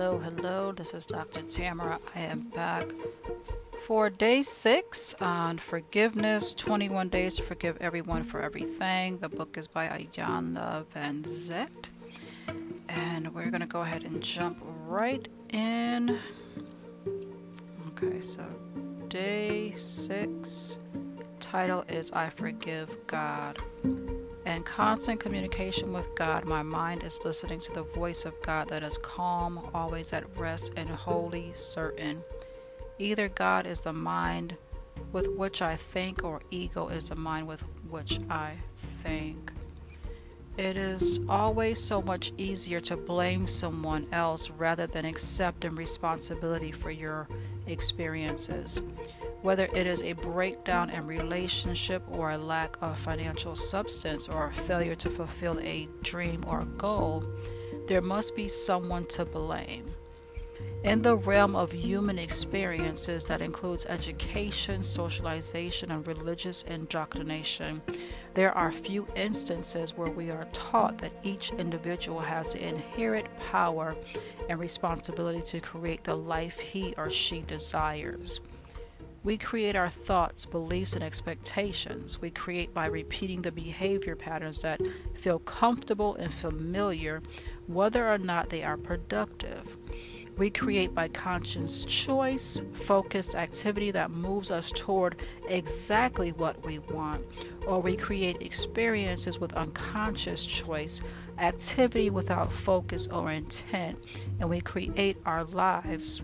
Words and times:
hello, 0.00 0.18
hello. 0.18 0.72
This 0.72 0.94
is 0.94 1.04
Dr. 1.04 1.42
Tamara. 1.42 1.98
I 2.16 2.20
am 2.20 2.48
back 2.54 2.86
for 3.86 4.08
day 4.08 4.40
six 4.40 5.14
on 5.20 5.58
forgiveness 5.58 6.54
21 6.54 7.10
Days 7.10 7.36
to 7.36 7.42
Forgive 7.42 7.76
Everyone 7.82 8.22
for 8.22 8.40
Everything. 8.40 9.18
The 9.18 9.28
book 9.28 9.58
is 9.58 9.68
by 9.68 9.88
Ayana 9.88 10.86
Van 10.86 11.22
Vanzant. 11.22 11.90
And 12.88 13.34
we're 13.34 13.50
going 13.50 13.60
to 13.60 13.66
go 13.66 13.82
ahead 13.82 14.04
and 14.04 14.22
jump 14.22 14.62
right 14.86 15.28
in. 15.50 16.18
Okay, 17.88 18.22
so 18.22 18.46
day 19.08 19.74
six 19.76 20.78
title 21.40 21.84
is 21.90 22.10
I 22.12 22.30
Forgive 22.30 23.06
God. 23.06 23.58
In 24.50 24.64
constant 24.64 25.20
communication 25.20 25.92
with 25.92 26.12
God, 26.16 26.44
my 26.44 26.64
mind 26.64 27.04
is 27.04 27.20
listening 27.24 27.60
to 27.60 27.72
the 27.72 27.84
voice 27.84 28.24
of 28.24 28.34
God 28.42 28.68
that 28.70 28.82
is 28.82 28.98
calm, 28.98 29.70
always 29.72 30.12
at 30.12 30.36
rest, 30.36 30.72
and 30.76 30.90
wholly 30.90 31.52
certain. 31.54 32.24
Either 32.98 33.28
God 33.28 33.64
is 33.64 33.82
the 33.82 33.92
mind 33.92 34.56
with 35.12 35.28
which 35.28 35.62
I 35.62 35.76
think, 35.76 36.24
or 36.24 36.42
ego 36.50 36.88
is 36.88 37.10
the 37.10 37.14
mind 37.14 37.46
with 37.46 37.62
which 37.88 38.18
I 38.28 38.54
think. 38.76 39.52
It 40.58 40.76
is 40.76 41.20
always 41.28 41.78
so 41.78 42.02
much 42.02 42.32
easier 42.36 42.80
to 42.80 42.96
blame 42.96 43.46
someone 43.46 44.08
else 44.10 44.50
rather 44.50 44.88
than 44.88 45.04
accepting 45.04 45.76
responsibility 45.76 46.72
for 46.72 46.90
your 46.90 47.28
experiences 47.68 48.82
whether 49.42 49.68
it 49.74 49.86
is 49.86 50.02
a 50.02 50.12
breakdown 50.12 50.90
in 50.90 51.06
relationship 51.06 52.02
or 52.10 52.32
a 52.32 52.38
lack 52.38 52.76
of 52.82 52.98
financial 52.98 53.56
substance 53.56 54.28
or 54.28 54.48
a 54.48 54.52
failure 54.52 54.94
to 54.94 55.10
fulfill 55.10 55.58
a 55.60 55.88
dream 56.02 56.44
or 56.46 56.62
a 56.62 56.66
goal, 56.66 57.24
there 57.86 58.02
must 58.02 58.36
be 58.36 58.46
someone 58.46 59.04
to 59.06 59.24
blame. 59.24 59.86
In 60.84 61.02
the 61.02 61.16
realm 61.16 61.56
of 61.56 61.72
human 61.72 62.18
experiences 62.18 63.26
that 63.26 63.42
includes 63.42 63.84
education, 63.84 64.82
socialization, 64.82 65.90
and 65.90 66.06
religious 66.06 66.62
indoctrination, 66.62 67.82
there 68.32 68.56
are 68.56 68.72
few 68.72 69.06
instances 69.14 69.94
where 69.94 70.10
we 70.10 70.30
are 70.30 70.46
taught 70.54 70.96
that 70.98 71.12
each 71.22 71.50
individual 71.52 72.20
has 72.20 72.54
the 72.54 72.66
inherent 72.66 73.26
power 73.50 73.94
and 74.48 74.58
responsibility 74.58 75.42
to 75.42 75.60
create 75.60 76.04
the 76.04 76.16
life 76.16 76.58
he 76.58 76.94
or 76.96 77.10
she 77.10 77.42
desires. 77.42 78.40
We 79.22 79.36
create 79.36 79.76
our 79.76 79.90
thoughts, 79.90 80.46
beliefs, 80.46 80.94
and 80.94 81.04
expectations. 81.04 82.22
We 82.22 82.30
create 82.30 82.72
by 82.72 82.86
repeating 82.86 83.42
the 83.42 83.52
behavior 83.52 84.16
patterns 84.16 84.62
that 84.62 84.80
feel 85.14 85.38
comfortable 85.40 86.14
and 86.14 86.32
familiar, 86.32 87.22
whether 87.66 88.10
or 88.10 88.16
not 88.16 88.48
they 88.48 88.62
are 88.62 88.78
productive. 88.78 89.76
We 90.38 90.48
create 90.48 90.94
by 90.94 91.08
conscious 91.08 91.84
choice, 91.84 92.62
focused 92.72 93.34
activity 93.34 93.90
that 93.90 94.10
moves 94.10 94.50
us 94.50 94.72
toward 94.74 95.16
exactly 95.46 96.32
what 96.32 96.64
we 96.64 96.78
want. 96.78 97.22
Or 97.66 97.82
we 97.82 97.98
create 97.98 98.40
experiences 98.40 99.38
with 99.38 99.52
unconscious 99.52 100.46
choice, 100.46 101.02
activity 101.36 102.08
without 102.08 102.50
focus 102.50 103.06
or 103.08 103.30
intent, 103.30 103.98
and 104.38 104.48
we 104.48 104.62
create 104.62 105.18
our 105.26 105.44
lives 105.44 106.22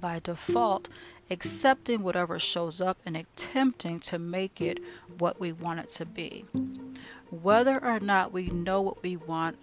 by 0.00 0.20
default 0.20 0.88
accepting 1.30 2.02
whatever 2.02 2.38
shows 2.38 2.80
up 2.80 2.98
and 3.06 3.16
attempting 3.16 4.00
to 4.00 4.18
make 4.18 4.60
it 4.60 4.80
what 5.18 5.38
we 5.38 5.52
want 5.52 5.80
it 5.80 5.88
to 5.88 6.04
be. 6.04 6.44
Whether 7.30 7.82
or 7.82 8.00
not 8.00 8.32
we 8.32 8.48
know 8.48 8.82
what 8.82 9.02
we 9.02 9.16
want, 9.16 9.56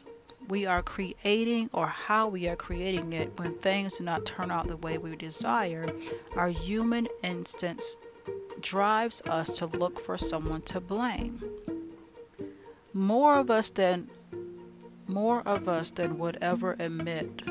we 0.47 0.65
are 0.65 0.81
creating 0.81 1.69
or 1.73 1.87
how 1.87 2.29
we 2.29 2.47
are 2.47 2.55
creating 2.55 3.11
it 3.11 3.37
when 3.37 3.55
things 3.55 3.97
do 3.97 4.05
not 4.05 4.25
turn 4.25 4.49
out 4.49 4.67
the 4.67 4.77
way 4.77 4.97
we 4.97 5.15
desire, 5.15 5.85
our 6.35 6.47
human 6.49 7.07
instincts 7.21 7.97
drives 8.61 9.21
us 9.23 9.57
to 9.57 9.65
look 9.65 9.99
for 9.99 10.17
someone 10.17 10.61
to 10.61 10.79
blame. 10.79 11.43
More 12.93 13.37
of 13.37 13.51
us 13.51 13.69
than 13.69 14.09
more 15.07 15.41
of 15.41 15.67
us 15.67 15.91
than 15.91 16.17
would 16.17 16.37
ever 16.41 16.75
admit 16.79 17.43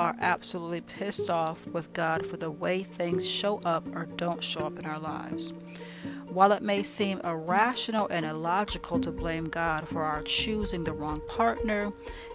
are 0.00 0.16
absolutely 0.18 0.80
pissed 0.80 1.28
off 1.28 1.66
with 1.66 1.92
God 1.92 2.24
for 2.24 2.38
the 2.38 2.50
way 2.50 2.82
things 2.82 3.28
show 3.28 3.58
up 3.66 3.86
or 3.94 4.06
don't 4.06 4.42
show 4.42 4.60
up 4.60 4.78
in 4.78 4.86
our 4.86 4.98
lives. 4.98 5.52
While 6.26 6.52
it 6.52 6.62
may 6.62 6.82
seem 6.82 7.20
irrational 7.20 8.08
and 8.08 8.24
illogical 8.24 8.98
to 9.00 9.12
blame 9.12 9.44
God 9.44 9.86
for 9.86 10.02
our 10.02 10.22
choosing 10.22 10.84
the 10.84 10.94
wrong 10.94 11.20
partner, 11.28 11.92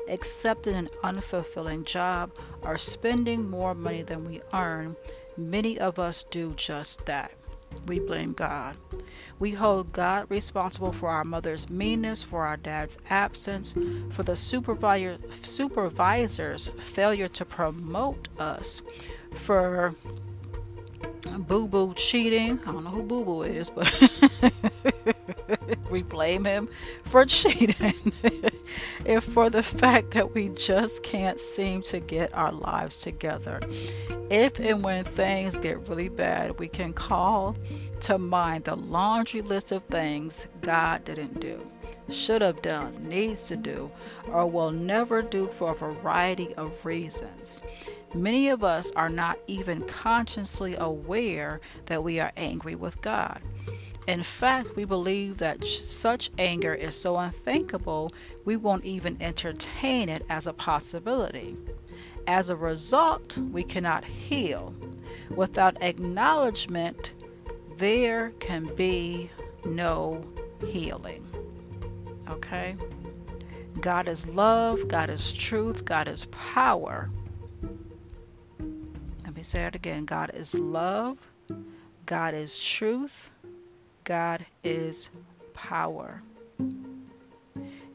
accepting 0.08 0.76
an 0.76 0.90
unfulfilling 1.04 1.86
job, 1.86 2.32
or 2.62 2.78
spending 2.78 3.50
more 3.50 3.74
money 3.74 4.04
than 4.04 4.26
we 4.26 4.42
earn, 4.54 4.96
many 5.36 5.80
of 5.80 5.98
us 5.98 6.24
do 6.24 6.54
just 6.56 7.08
that 7.08 7.32
we 7.88 8.00
blame 8.00 8.34
God. 8.34 8.78
We 9.40 9.52
hold 9.52 9.92
God 9.92 10.28
responsible 10.30 10.92
for 10.92 11.10
our 11.10 11.24
mother's 11.24 11.70
meanness, 11.70 12.24
for 12.24 12.46
our 12.46 12.58
dad's 12.58 12.98
absence, 13.10 13.76
for 14.10 14.24
the 14.24 14.36
supervisor, 14.36 15.18
supervisor's 15.42 16.70
failure 16.70 17.28
to 17.30 17.46
promote 17.46 18.30
us, 18.40 18.82
for 19.34 19.96
Boo 21.38 21.68
Boo 21.68 21.94
cheating. 21.96 22.60
I 22.66 22.72
don't 22.72 22.84
know 22.84 22.92
who 22.92 23.04
Boo 23.04 23.26
Boo 23.26 23.44
is, 23.44 23.70
but 23.70 23.88
we 25.90 26.04
blame 26.04 26.46
him 26.46 26.70
for 27.04 27.26
cheating. 27.26 27.94
and 29.06 29.24
for 29.24 29.50
the 29.50 29.64
fact 29.64 30.12
that 30.12 30.34
we 30.34 30.50
just 30.50 31.04
can't 31.04 31.40
seem 31.40 31.82
to 31.84 32.00
get 32.00 32.34
our 32.34 32.52
lives 32.52 33.02
together. 33.02 33.60
If 34.30 34.60
and 34.60 34.84
when 34.84 35.04
things 35.04 35.58
get 35.58 35.88
really 35.88 36.10
bad, 36.10 36.60
we 36.60 36.68
can 36.68 36.94
call 36.94 37.56
to 38.02 38.18
mind 38.18 38.64
the 38.64 38.76
laundry 38.76 39.42
list 39.42 39.72
of 39.72 39.84
things 39.86 40.48
God 40.62 41.06
didn't 41.06 41.40
do, 41.40 41.70
should 42.10 42.42
have 42.42 42.62
done, 42.62 43.08
needs 43.08 43.48
to 43.50 43.56
do, 43.56 43.92
or 44.28 44.48
will 44.48 44.72
never 44.72 45.22
do 45.22 45.48
for 45.48 45.72
a 45.72 45.76
variety 45.76 46.54
of 46.56 46.86
reasons. 46.86 47.62
Many 48.16 48.50
of 48.50 48.64
us 48.64 48.92
are 48.94 49.10
not 49.10 49.38
even 49.48 49.82
consciously 49.84 50.76
aware 50.76 51.60
that 51.86 52.04
we 52.04 52.20
are 52.20 52.32
angry 52.38 52.76
with 52.76 53.02
God. 53.02 53.42
In 54.08 54.22
fact, 54.22 54.76
we 54.76 54.86
believe 54.86 55.38
that 55.40 55.64
such 55.64 56.30
anger 56.38 56.74
is 56.74 56.96
so 56.96 57.18
unthinkable, 57.18 58.12
we 58.44 58.56
won't 58.56 58.86
even 58.86 59.18
entertain 59.20 60.10
it 60.10 60.24
as 60.30 60.46
a 60.46 60.54
possibility. 60.54 61.58
As 62.28 62.50
a 62.50 62.56
result, 62.56 63.38
we 63.38 63.64
cannot 63.64 64.06
heal. 64.06 64.76
Without 65.36 65.82
acknowledgement, 65.82 67.14
there 67.78 68.30
can 68.40 68.74
be 68.76 69.32
no 69.64 70.24
healing. 70.66 71.28
Okay? 72.30 72.76
God 73.82 74.08
is 74.08 74.28
love, 74.28 74.88
God 74.88 75.10
is 75.10 75.34
truth, 75.34 75.84
God 75.84 76.08
is 76.08 76.26
power. 76.26 77.10
Let 79.24 79.36
me 79.36 79.44
say 79.44 79.66
it 79.66 79.76
again 79.76 80.06
God 80.06 80.32
is 80.34 80.56
love, 80.56 81.18
God 82.06 82.34
is 82.34 82.58
truth, 82.58 83.30
God 84.06 84.46
is 84.64 85.10
power. 85.54 86.22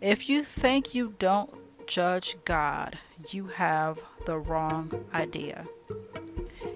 If 0.01 0.29
you 0.29 0.45
think 0.45 0.95
you 0.95 1.15
don't 1.19 1.55
judge 1.87 2.37
God, 2.45 2.99
you 3.31 3.47
have 3.47 3.99
the 4.25 4.39
wrong 4.39 5.05
idea. 5.15 5.67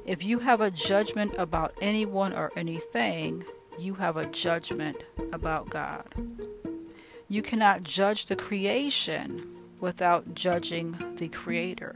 If 0.06 0.22
you 0.22 0.38
have 0.38 0.60
a 0.60 0.70
judgment 0.70 1.34
about 1.36 1.74
anyone 1.80 2.32
or 2.32 2.52
anything, 2.56 3.44
you 3.78 3.94
have 3.94 4.16
a 4.16 4.26
judgment 4.26 5.04
about 5.32 5.68
God. 5.68 6.06
You 7.28 7.42
cannot 7.42 7.82
judge 7.82 8.26
the 8.26 8.36
creation 8.36 9.50
without 9.80 10.34
judging 10.34 11.16
the 11.16 11.28
Creator. 11.28 11.94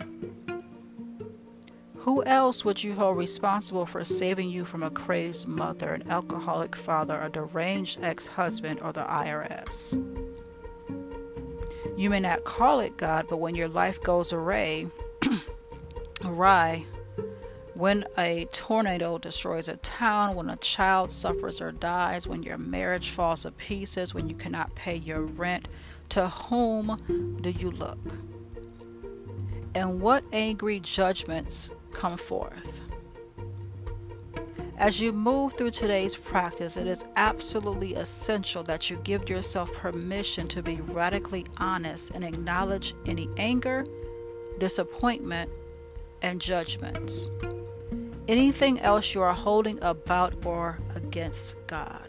Who 2.09 2.25
else 2.25 2.65
would 2.65 2.83
you 2.83 2.95
hold 2.95 3.19
responsible 3.19 3.85
for 3.85 4.03
saving 4.03 4.49
you 4.49 4.65
from 4.65 4.83
a 4.83 4.89
crazed 4.89 5.47
mother, 5.47 5.93
an 5.93 6.11
alcoholic 6.11 6.75
father, 6.75 7.21
a 7.21 7.29
deranged 7.29 8.03
ex 8.03 8.27
husband, 8.27 8.81
or 8.81 8.95
the 8.95 9.05
IRS? 9.05 9.93
You 11.99 12.09
may 12.09 12.21
not 12.21 12.45
call 12.45 12.81
it 12.81 12.97
God, 12.97 13.27
but 13.29 13.41
when 13.41 13.55
your 13.55 13.69
life 13.69 14.03
goes 14.03 14.33
awry, 14.33 14.87
awry, 16.25 16.87
when 17.75 18.07
a 18.17 18.47
tornado 18.53 19.19
destroys 19.19 19.69
a 19.69 19.77
town, 19.77 20.35
when 20.35 20.49
a 20.49 20.57
child 20.57 21.13
suffers 21.13 21.61
or 21.61 21.73
dies, 21.73 22.27
when 22.27 22.43
your 22.43 22.57
marriage 22.57 23.11
falls 23.11 23.43
to 23.43 23.51
pieces, 23.51 24.15
when 24.15 24.31
you 24.31 24.35
cannot 24.35 24.75
pay 24.75 24.97
your 24.97 25.21
rent, 25.21 25.69
to 26.09 26.27
whom 26.27 27.39
do 27.43 27.51
you 27.51 27.71
look? 27.71 28.17
And 29.75 30.01
what 30.01 30.25
angry 30.33 30.81
judgments 30.81 31.71
come 31.99 32.17
forth. 32.17 32.81
As 34.79 35.01
you 35.01 35.13
move 35.13 35.55
through 35.55 35.73
today's 35.73 36.15
practice, 36.15 36.77
it 36.77 36.87
is 36.87 37.05
absolutely 37.17 37.95
essential 37.95 38.63
that 38.63 38.89
you 38.89 39.01
give 39.03 39.29
yourself 39.29 39.73
permission 39.73 40.47
to 40.49 40.63
be 40.63 40.77
radically 40.77 41.45
honest 41.57 42.13
and 42.13 42.25
acknowledge 42.25 42.95
any 43.07 43.29
anger, 43.37 43.85
disappointment, 44.61 45.51
and 46.23 46.41
judgments. 46.41 47.31
Anything 48.29 48.79
else 48.79 49.13
you 49.13 49.23
are 49.23 49.33
holding 49.33 49.83
about 49.83 50.47
or 50.47 50.79
against 50.95 51.57
God. 51.67 52.07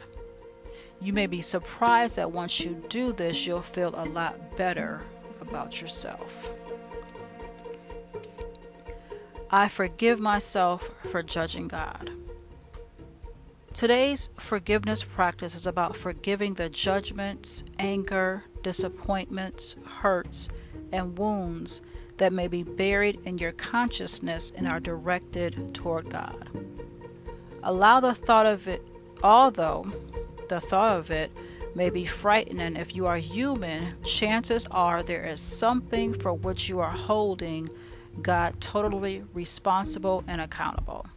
You 1.01 1.13
may 1.13 1.25
be 1.25 1.41
surprised 1.41 2.17
that 2.17 2.31
once 2.31 2.59
you 2.59 2.83
do 2.89 3.11
this, 3.11 3.47
you'll 3.47 3.63
feel 3.63 3.95
a 3.97 4.05
lot 4.05 4.55
better 4.55 5.01
about 5.41 5.81
yourself. 5.81 6.58
I 9.51 9.67
forgive 9.67 10.19
myself 10.19 10.91
for 11.09 11.23
judging 11.23 11.67
God. 11.67 12.11
Today's 13.73 14.29
forgiveness 14.37 15.03
practice 15.03 15.55
is 15.55 15.65
about 15.65 15.95
forgiving 15.95 16.53
the 16.53 16.69
judgments, 16.69 17.63
anger, 17.79 18.43
disappointments, 18.61 19.75
hurts, 20.01 20.49
and 20.91 21.17
wounds 21.17 21.81
that 22.17 22.31
may 22.31 22.47
be 22.47 22.61
buried 22.61 23.21
in 23.25 23.39
your 23.39 23.53
consciousness 23.53 24.51
and 24.55 24.67
are 24.67 24.79
directed 24.79 25.73
toward 25.73 26.09
God. 26.09 26.49
Allow 27.63 28.01
the 28.01 28.13
thought 28.13 28.45
of 28.45 28.67
it, 28.67 28.85
although 29.23 29.91
the 30.47 30.61
thought 30.61 30.97
of 30.97 31.09
it 31.09 31.31
may 31.73 31.89
be 31.89 32.05
frightening 32.05 32.75
if 32.75 32.95
you 32.95 33.07
are 33.07 33.17
human, 33.17 33.95
chances 34.03 34.67
are 34.69 35.01
there 35.01 35.25
is 35.25 35.39
something 35.39 36.13
for 36.13 36.33
which 36.33 36.69
you 36.69 36.79
are 36.79 36.91
holding 36.91 37.67
God 38.21 38.59
totally 38.59 39.23
responsible 39.33 40.23
and 40.27 40.41
accountable. 40.41 41.07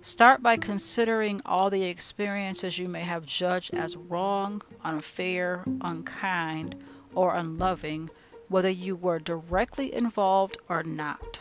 Start 0.00 0.42
by 0.42 0.56
considering 0.56 1.40
all 1.46 1.70
the 1.70 1.84
experiences 1.84 2.78
you 2.78 2.88
may 2.88 3.02
have 3.02 3.24
judged 3.24 3.72
as 3.72 3.96
wrong, 3.96 4.62
unfair, 4.82 5.62
unkind, 5.80 6.74
or 7.14 7.36
unloving, 7.36 8.10
whether 8.48 8.68
you 8.68 8.96
were 8.96 9.20
directly 9.20 9.94
involved 9.94 10.58
or 10.68 10.82
not. 10.82 11.40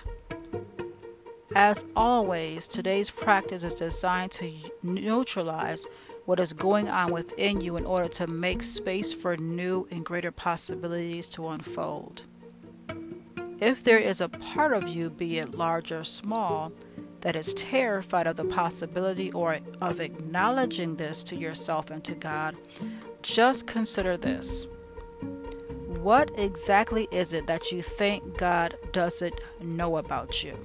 As 1.55 1.85
always, 1.95 2.67
today's 2.67 3.09
practice 3.09 3.63
is 3.63 3.75
designed 3.75 4.31
to 4.33 4.53
neutralize 4.83 5.85
what 6.25 6.39
is 6.39 6.53
going 6.53 6.87
on 6.87 7.11
within 7.11 7.61
you 7.61 7.77
in 7.77 7.85
order 7.85 8.07
to 8.07 8.27
make 8.27 8.63
space 8.63 9.11
for 9.11 9.35
new 9.35 9.87
and 9.91 10.05
greater 10.05 10.31
possibilities 10.31 11.29
to 11.29 11.47
unfold. 11.49 12.23
If 13.61 13.83
there 13.83 13.99
is 13.99 14.21
a 14.21 14.27
part 14.27 14.73
of 14.73 14.89
you, 14.89 15.11
be 15.11 15.37
it 15.37 15.53
large 15.53 15.91
or 15.91 16.03
small, 16.03 16.71
that 17.21 17.35
is 17.35 17.53
terrified 17.53 18.25
of 18.25 18.35
the 18.35 18.45
possibility 18.45 19.31
or 19.33 19.59
of 19.79 19.99
acknowledging 19.99 20.95
this 20.95 21.23
to 21.25 21.35
yourself 21.35 21.91
and 21.91 22.03
to 22.03 22.15
God, 22.15 22.55
just 23.21 23.67
consider 23.67 24.17
this. 24.17 24.65
What 25.85 26.31
exactly 26.39 27.07
is 27.11 27.33
it 27.33 27.45
that 27.45 27.71
you 27.71 27.83
think 27.83 28.39
God 28.39 28.75
doesn't 28.91 29.39
know 29.61 29.97
about 29.97 30.43
you? 30.43 30.57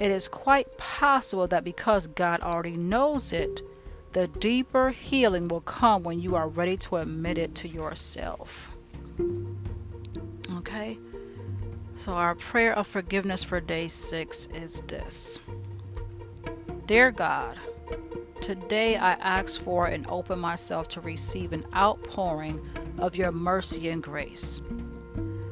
It 0.00 0.10
is 0.10 0.26
quite 0.26 0.76
possible 0.76 1.46
that 1.46 1.62
because 1.62 2.08
God 2.08 2.40
already 2.40 2.76
knows 2.76 3.32
it, 3.32 3.62
the 4.10 4.26
deeper 4.26 4.90
healing 4.90 5.46
will 5.46 5.60
come 5.60 6.02
when 6.02 6.18
you 6.18 6.34
are 6.34 6.48
ready 6.48 6.76
to 6.78 6.96
admit 6.96 7.38
it 7.38 7.54
to 7.56 7.68
yourself. 7.68 8.76
Okay? 10.56 10.98
So, 11.98 12.12
our 12.12 12.36
prayer 12.36 12.78
of 12.78 12.86
forgiveness 12.86 13.42
for 13.42 13.60
day 13.60 13.88
six 13.88 14.46
is 14.54 14.82
this 14.82 15.40
Dear 16.86 17.10
God, 17.10 17.58
today 18.40 18.96
I 18.96 19.14
ask 19.14 19.60
for 19.60 19.86
and 19.86 20.06
open 20.08 20.38
myself 20.38 20.86
to 20.88 21.00
receive 21.00 21.52
an 21.52 21.64
outpouring 21.74 22.64
of 22.98 23.16
your 23.16 23.32
mercy 23.32 23.88
and 23.88 24.00
grace. 24.00 24.62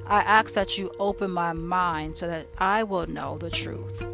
I 0.07 0.21
ask 0.21 0.55
that 0.55 0.79
you 0.79 0.93
open 1.01 1.33
my 1.33 1.53
mind 1.53 2.17
so 2.17 2.29
that 2.29 2.47
I 2.59 2.85
will 2.85 3.09
know 3.09 3.39
the 3.39 3.51
truth. 3.51 4.07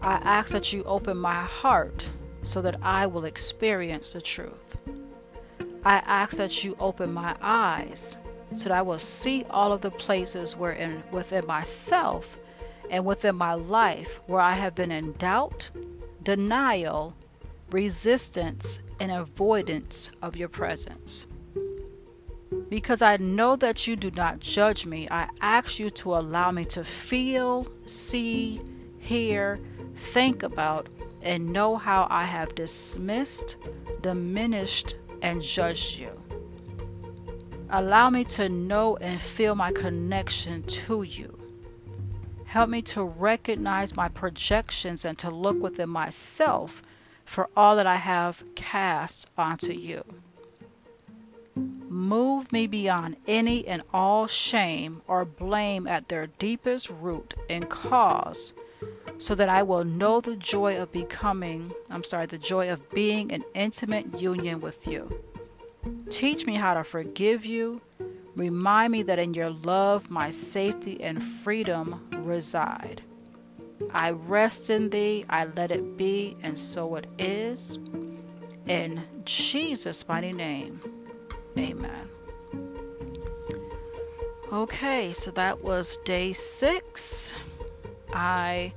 I 0.00 0.14
ask 0.24 0.52
that 0.52 0.72
you 0.72 0.82
open 0.84 1.18
my 1.18 1.42
heart 1.42 2.08
so 2.40 2.62
that 2.62 2.76
I 2.80 3.06
will 3.06 3.26
experience 3.26 4.14
the 4.14 4.22
truth. 4.22 4.78
I 5.84 5.96
ask 5.96 6.38
that 6.38 6.64
you 6.64 6.74
open 6.80 7.12
my 7.12 7.36
eyes 7.42 8.16
so 8.54 8.68
that 8.68 8.78
I 8.78 8.82
will 8.82 8.98
see 8.98 9.44
all 9.50 9.72
of 9.72 9.80
the 9.80 9.90
places 9.90 10.56
wherein 10.56 11.02
within 11.10 11.46
myself 11.46 12.38
and 12.90 13.04
within 13.04 13.36
my 13.36 13.54
life 13.54 14.20
where 14.26 14.40
I 14.40 14.52
have 14.52 14.74
been 14.74 14.92
in 14.92 15.12
doubt, 15.12 15.70
denial, 16.22 17.16
resistance, 17.70 18.80
and 19.00 19.10
avoidance 19.10 20.10
of 20.20 20.36
your 20.36 20.48
presence. 20.48 21.26
Because 22.68 23.02
I 23.02 23.16
know 23.16 23.56
that 23.56 23.86
you 23.86 23.96
do 23.96 24.10
not 24.10 24.40
judge 24.40 24.86
me, 24.86 25.08
I 25.10 25.28
ask 25.40 25.78
you 25.78 25.90
to 25.90 26.14
allow 26.14 26.50
me 26.50 26.64
to 26.66 26.84
feel, 26.84 27.66
see, 27.86 28.60
hear, 28.98 29.60
think 29.94 30.42
about, 30.42 30.88
and 31.22 31.52
know 31.52 31.76
how 31.76 32.06
I 32.10 32.24
have 32.24 32.54
dismissed, 32.54 33.56
diminished, 34.00 34.96
and 35.22 35.42
judged 35.42 35.98
you. 35.98 36.21
Allow 37.74 38.10
me 38.10 38.24
to 38.24 38.50
know 38.50 38.98
and 38.98 39.18
feel 39.18 39.54
my 39.54 39.72
connection 39.72 40.62
to 40.64 41.04
you. 41.04 41.38
Help 42.44 42.68
me 42.68 42.82
to 42.82 43.02
recognize 43.02 43.96
my 43.96 44.10
projections 44.10 45.06
and 45.06 45.16
to 45.16 45.30
look 45.30 45.62
within 45.62 45.88
myself 45.88 46.82
for 47.24 47.48
all 47.56 47.76
that 47.76 47.86
I 47.86 47.96
have 47.96 48.44
cast 48.54 49.30
onto 49.38 49.72
you. 49.72 50.04
Move 51.56 52.52
me 52.52 52.66
beyond 52.66 53.16
any 53.26 53.66
and 53.66 53.82
all 53.94 54.26
shame 54.26 55.00
or 55.06 55.24
blame 55.24 55.86
at 55.86 56.08
their 56.08 56.26
deepest 56.26 56.90
root 56.90 57.32
and 57.48 57.70
cause 57.70 58.52
so 59.16 59.34
that 59.34 59.48
I 59.48 59.62
will 59.62 59.84
know 59.84 60.20
the 60.20 60.36
joy 60.36 60.78
of 60.78 60.92
becoming, 60.92 61.72
I'm 61.88 62.04
sorry, 62.04 62.26
the 62.26 62.36
joy 62.36 62.70
of 62.70 62.90
being 62.90 63.30
in 63.30 63.46
intimate 63.54 64.20
union 64.20 64.60
with 64.60 64.86
you. 64.86 65.10
Teach 66.10 66.46
me 66.46 66.54
how 66.54 66.74
to 66.74 66.84
forgive 66.84 67.44
you. 67.44 67.80
Remind 68.36 68.92
me 68.92 69.02
that 69.02 69.18
in 69.18 69.34
your 69.34 69.50
love 69.50 70.10
my 70.10 70.30
safety 70.30 71.00
and 71.02 71.22
freedom 71.22 72.08
reside. 72.18 73.02
I 73.92 74.10
rest 74.10 74.70
in 74.70 74.90
thee, 74.90 75.24
I 75.28 75.46
let 75.46 75.70
it 75.70 75.96
be, 75.96 76.36
and 76.42 76.58
so 76.58 76.94
it 76.96 77.06
is. 77.18 77.78
In 78.66 79.02
Jesus' 79.24 80.06
mighty 80.06 80.32
name, 80.32 80.80
amen. 81.58 82.08
Okay, 84.52 85.12
so 85.12 85.30
that 85.32 85.62
was 85.62 85.96
day 86.04 86.32
six. 86.32 87.32
I 88.12 88.72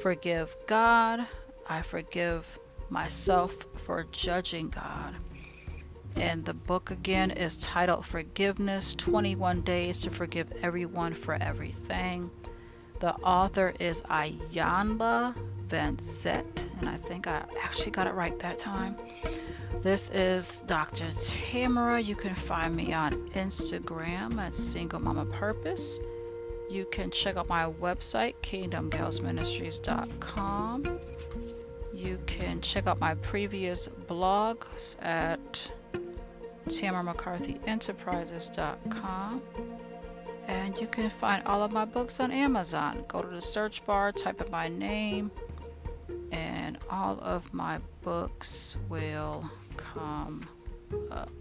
forgive 0.00 0.56
God, 0.66 1.26
I 1.68 1.82
forgive 1.82 2.58
myself 2.88 3.66
for 3.74 4.04
judging 4.12 4.70
God. 4.70 5.14
And 6.16 6.44
the 6.44 6.54
book 6.54 6.90
again 6.90 7.30
is 7.30 7.58
titled 7.58 8.06
Forgiveness 8.06 8.94
21 8.94 9.60
Days 9.60 10.00
to 10.02 10.10
Forgive 10.10 10.50
Everyone 10.62 11.12
for 11.12 11.34
Everything. 11.34 12.30
The 13.00 13.14
author 13.16 13.74
is 13.78 14.00
Iyanla 14.02 15.34
Vanzant, 15.68 16.62
and 16.78 16.88
I 16.88 16.96
think 16.96 17.26
I 17.26 17.44
actually 17.62 17.90
got 17.90 18.06
it 18.06 18.14
right 18.14 18.38
that 18.38 18.56
time. 18.56 18.96
This 19.82 20.08
is 20.10 20.62
Dr. 20.66 21.10
Tamara. 21.10 22.00
You 22.00 22.16
can 22.16 22.34
find 22.34 22.74
me 22.74 22.94
on 22.94 23.28
Instagram 23.30 24.38
at 24.38 24.54
Single 24.54 25.00
Mama 25.00 25.26
Purpose. 25.26 26.00
You 26.70 26.86
can 26.86 27.10
check 27.10 27.36
out 27.36 27.48
my 27.48 27.70
website, 27.70 28.36
kingdomgalsministries.com. 28.42 30.98
You 31.92 32.18
can 32.26 32.62
check 32.62 32.86
out 32.86 33.00
my 33.00 33.14
previous 33.16 33.88
blogs 34.08 34.96
at 35.02 35.72
TamaraMcCarthyEnterprises.com. 36.68 39.42
And 40.48 40.78
you 40.78 40.86
can 40.86 41.10
find 41.10 41.42
all 41.44 41.62
of 41.62 41.72
my 41.72 41.84
books 41.84 42.20
on 42.20 42.30
Amazon. 42.30 43.04
Go 43.08 43.20
to 43.20 43.28
the 43.28 43.40
search 43.40 43.84
bar, 43.84 44.12
type 44.12 44.40
in 44.40 44.48
my 44.50 44.68
name, 44.68 45.32
and 46.30 46.78
all 46.88 47.18
of 47.20 47.52
my 47.52 47.80
books 48.02 48.76
will 48.88 49.44
come 49.76 50.46
up. 51.10 51.32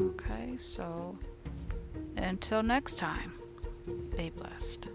Okay, 0.00 0.56
so 0.56 1.18
until 2.16 2.62
next 2.62 2.98
time, 2.98 3.34
be 4.16 4.30
blessed. 4.30 4.88